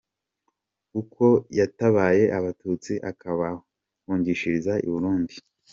[1.01, 1.25] Uko
[1.59, 5.35] yatabaye Abatutsi akabahungishiriza i Burundi